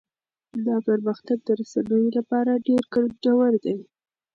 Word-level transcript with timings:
دا 0.65 0.75
پرمختګ 0.87 1.37
د 1.43 1.49
رسنيو 1.59 2.15
لپاره 2.17 2.51
ډېر 2.67 2.83
ګټور 2.93 3.53
دی. 3.63 3.77